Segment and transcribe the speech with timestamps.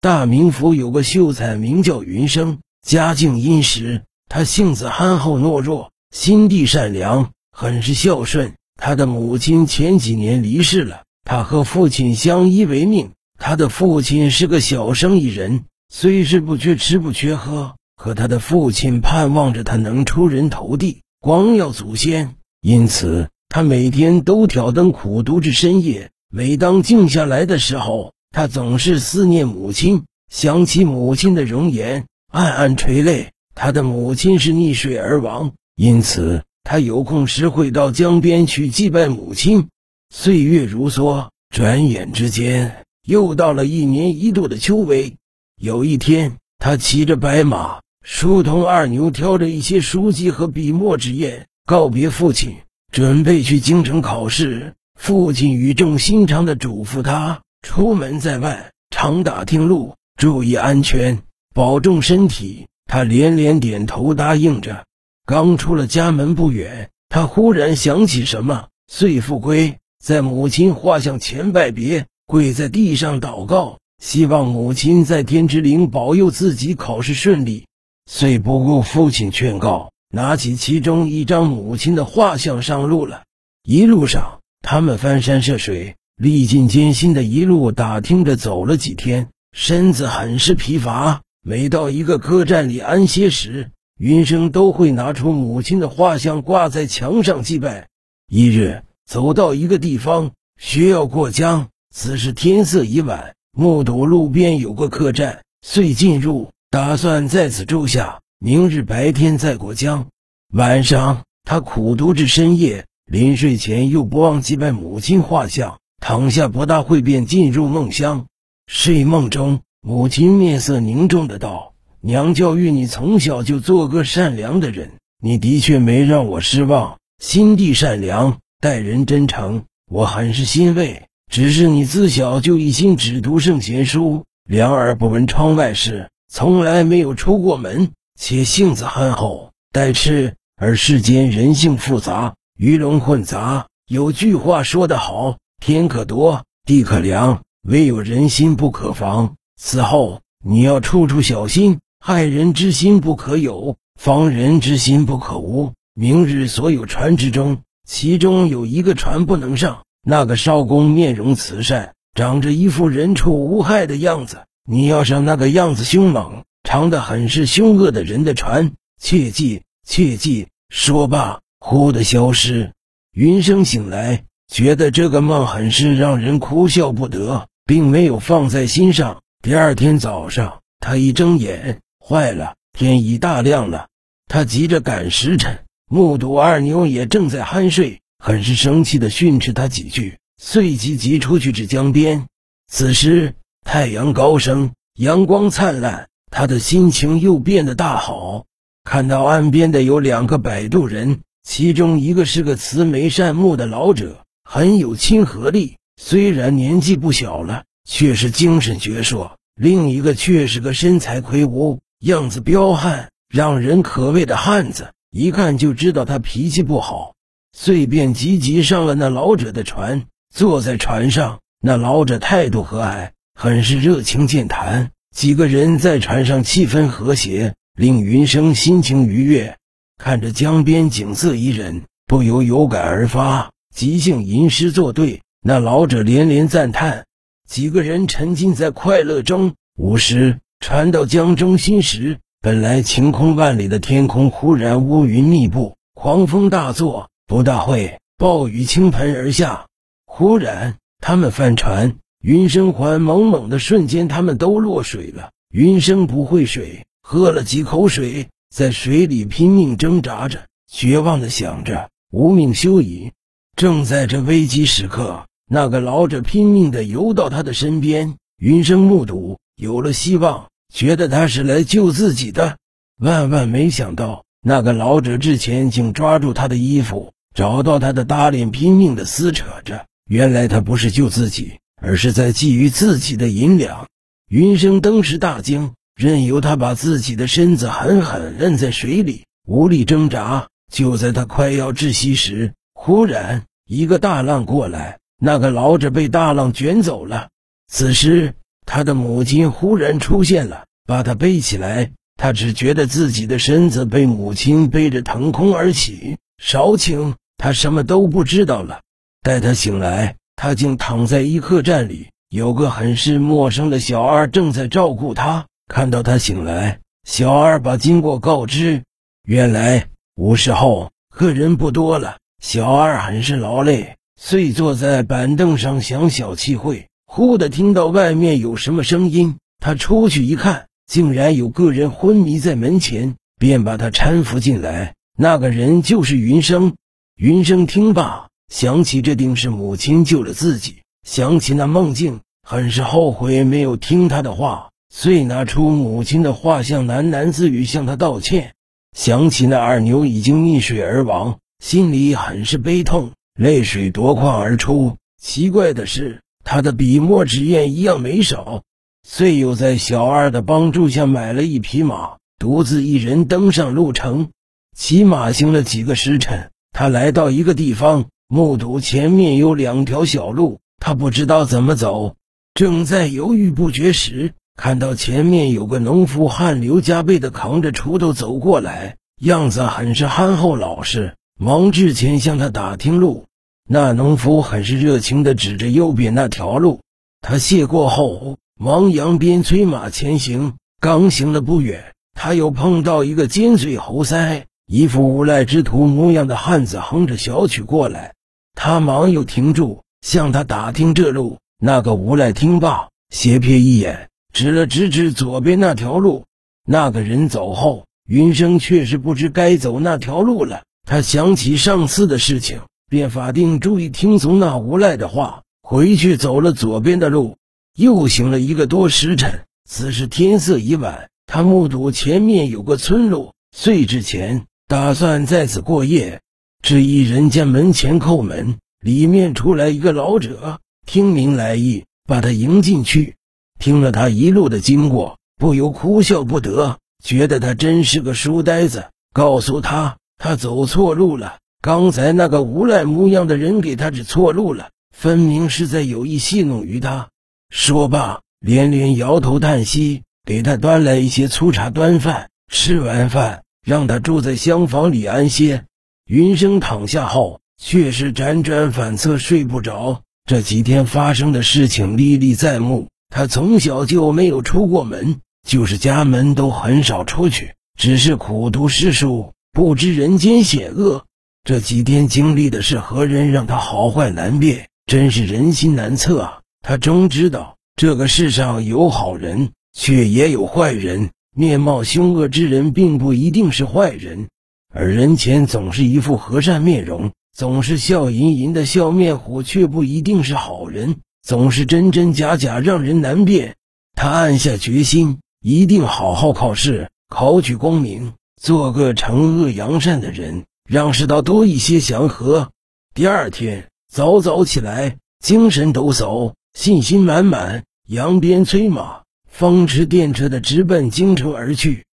[0.00, 4.02] 大名府有个秀才，名叫云生，家境殷实。
[4.28, 8.54] 他性子憨厚懦弱，心地善良，很是孝顺。
[8.76, 13.10] 他的母亲前几年离世了，他和父亲相依为命。
[13.40, 26.12] 他的父亲是个小生意人，虽是不缺吃不缺喝，可他的父亲盼望着他能出人头地，光耀祖先，因此他每天都挑灯苦读至深夜。
[26.30, 33.30] 每当静下来的时候，他总是思念母亲，想起母亲的容颜，暗暗垂泪。
[33.54, 39.68] 他的母亲是溺水而亡，因此他有空时会到江边去祭拜母亲。
[40.14, 45.14] 岁月如梭，转眼之间又到了一年一度的秋闱。
[45.60, 52.58] 有一天，他骑着白马，书童二牛挑着一些书籍和笔墨纸砚，告别父亲，
[52.92, 54.74] 准备去京城考试。
[54.94, 57.42] 父亲语重心长地嘱咐他。
[57.62, 61.18] 出门在外，常打听路，注意安全，
[61.54, 62.66] 保重身体。
[62.86, 64.86] 他连连点头答应着。
[65.26, 77.66] 刚出了家门不远，他忽然想起什么，遂复归，在母亲画像前拜别，跪在地上祷告，希望母亲在天之灵保佑自己考试顺利。
[78.10, 83.24] 遂不顾父亲劝告，拿起其中一张母亲的画像上路了。
[83.62, 85.96] 一路上，他们翻山涉水。
[86.20, 91.22] 历尽艰辛的一路打听着走了几天，身子很是疲乏。
[91.46, 97.86] 每到一个客栈里安歇时，云生都会拿出母亲的画像挂在墙上祭拜。
[98.26, 110.08] 一日走到一个地方，需要过江，此时天色已晚，目睹路边有个客栈，遂进入，打算在此住下，明日白天再过江。
[110.52, 115.78] 晚上他苦读至深夜，临睡前又不忘祭拜母亲画像。
[116.10, 118.28] 躺下不大会，便进入梦乡。
[118.66, 124.92] 睡梦中，母亲面色凝重的道：“娘教育你从小就做个善良的人，
[125.22, 131.02] 你的确没让我失望，心地善良，待人真诚，我很是欣慰。
[131.30, 140.36] 只是你自小就一心只读圣贤书，两耳不闻窗外事，从来没有出过门，且性子憨厚待吃。
[140.56, 143.66] 而世间人性复杂，鱼龙混杂。
[143.86, 149.36] 有句话说得好。”天可夺，地可凉，唯有人心不可防。
[149.60, 155.72] 此后你要处处小心，害人之心不可有，防人之心不可无。
[155.94, 159.82] 明日所有船之中，其中有一个船不能上。
[160.06, 164.44] 那个少公面容慈善，长着一副人畜无害的样子。
[164.64, 170.46] 你要上那个样子凶猛、长得很是凶恶的人的船，切记，切记。
[170.70, 172.72] 说罢，忽的消失。
[173.12, 174.24] 云生醒来。
[174.48, 179.22] 觉得这个梦很是让人哭笑不得，并没有放在心上。
[179.42, 183.88] 第二天早上，他一睁眼，坏了，天已大亮了。
[184.26, 192.26] 他急着赶时辰，目睹二牛也正在酣睡，很是生气地训斥他几句，随即急出去至江边。
[192.70, 198.46] 此时太阳高升，阳光灿烂，他的心情又变得大好。
[198.82, 204.24] 看到岸边的有两个摆渡人，其中一个是个慈眉善目的老者。
[204.50, 217.12] 很有亲和力，虽然年纪不小了，却是精神矍铄；另一个却是个身材魁梧、样子彪悍、让人可畏的汉子，一看就知道他脾气不好。
[217.52, 221.40] 遂便急急上了那老者的船，坐在船上。
[221.60, 224.92] 那老者态度和蔼，很是热情健谈。
[225.14, 229.58] 几个人在船上气氛和谐，令云生心情愉悦。
[229.98, 233.50] 看着江边景色宜人，不由有感而发。
[233.78, 237.06] 即兴吟诗作对，那老者连连赞叹。
[237.48, 239.54] 几个人沉浸在快乐中。
[239.76, 249.66] 午时，船到江中心时，本来晴空万里的天空忽然乌云密布，狂风大作，不大会暴雨倾盆而下。
[250.06, 255.30] 忽然，他们翻船，云生环猛猛的瞬间，他们都落水了。
[255.52, 263.12] 云生不会水，喝了几口水，在水里拼命挣扎着，绝望的想着无命休矣。
[263.58, 268.14] 正在这危急时刻，那个老者拼命地游到他的身边。
[268.36, 272.56] 云生目睹，有了希望，觉得他是来救自己的。
[273.00, 279.86] 万万没想到，那个老者之前竟抓住他的衣服，找到他的大脸，拼命地撕扯着。
[280.08, 283.88] 原来他不是救自己，而是在觊觎自己的银两。
[284.28, 290.46] 云生当时大惊，任由他把自己的身子狠狠摁在水里，无力挣扎。
[290.72, 293.42] 就在他快要窒息时，忽然。
[293.66, 297.28] 一个大浪过来，那个老者被大浪卷走了。
[297.66, 298.32] 此时
[298.64, 301.90] 他的母亲忽然出现了，把他背起来。
[302.16, 308.80] 他只觉得自己的身子被母亲背着腾空而起，少顷，他什么都不知道了。
[309.22, 315.46] 待他醒来，他竟躺在一客栈里，有个很是陌生的小二正在照顾他。
[315.66, 318.82] 看到他醒来，小二把经过告知。
[319.24, 326.86] 原来午时后客人不多了，小二很是劳累，遂坐在板凳上想小憩会。
[327.04, 330.66] 忽的听到外面有什么声音，他出去一看。
[330.86, 334.94] 竟然有个人昏迷在门前，便把他搀扶进来。
[335.18, 336.76] 那个人就是云生。
[337.16, 340.76] 云生听罢，想起这定是母亲救了自己，
[341.06, 348.54] 想起那梦境，很是后悔没有听他的话，遂拿出母亲的画像，喃喃自语向他道歉。
[348.96, 354.96] 想起那二牛已经溺水而亡，心里很是悲痛，泪水夺眶而出。
[355.20, 358.62] 奇怪的是，他的笔墨纸砚一样没少。
[359.06, 364.30] 遂又在小二的帮助下买了一匹马，独自一人登上路程。
[364.76, 372.16] 骑马行了几个时辰，他来到一个地方，目睹前面有两条小路，他不知道怎么走，
[372.54, 383.26] 正在犹豫不决时，看到前面有个农夫汗流浃背的扛着锄头走过来，样子很是憨厚老实，忙至前向他打听路。
[383.68, 386.80] 那农夫很是热情地指着右边那条路，
[387.20, 388.38] 他谢过后。
[388.60, 398.14] 忙扬鞭催马前行，刚行了不远，他又碰到一个尖嘴猴腮、一副无赖之徒模样的汉子，哼着小曲过来。
[398.56, 401.38] 他忙又停住，向他打听这路。
[401.60, 406.24] 那个无赖听罢，斜瞥一眼，指了指指左边那条路。
[406.66, 410.62] 那个人走后，云生却是不知该走那条路了。
[410.90, 417.36] 他想起上次的事情，便法定注意听从那无赖的话，回去走了左边的路。
[417.76, 421.10] 又行了一个多时辰，此时天色已晚。
[421.26, 426.22] 他目睹前面有个村落，遂至前打算在此过夜。
[426.62, 433.16] 只一人家门前叩门，里面出来一个老者，听明来意，把他迎进去。
[433.60, 438.86] 听了他一路的经过，不由哭笑不得，觉得他真是个书呆子。
[439.12, 441.38] 告诉他，他走错路了。
[441.62, 447.08] 刚才那个无赖模样的人给他指错路了，分明是在有意戏弄于他。
[447.50, 452.28] 说罢，连连摇头叹息，给他端来一些粗茶端饭。
[452.50, 455.64] 吃完饭，让他住在厢房里安歇。
[456.06, 460.02] 云生躺下后，却是辗转反侧，睡不着。
[460.24, 462.88] 这几天发生的事情历历在目。
[463.10, 471.04] 他从小就没有出过门，就是家门都很少出去，只是苦读诗书，不知人间险恶。
[471.42, 476.42] 这几天经历的是何人，让他好坏难辨，真是人心难测啊！
[476.62, 481.10] 他终知道，这个世上有好人，却也有坏人。
[481.34, 484.28] 面貌凶恶之人，并不一定是坏人，
[484.72, 493.56] 而人前总是一副和善面容，总是笑吟吟的笑面虎，却不一定是好人，总是真真假假，让人难辨。
[493.96, 502.50] 他暗下决心，一定好好考试，考取功名，做个惩恶扬善的人，让世道多一些祥和。
[502.94, 506.34] 第二天早早起来，精神抖擞。
[506.54, 511.84] 信心满满，扬鞭催马，风驰电掣的直奔京城而去。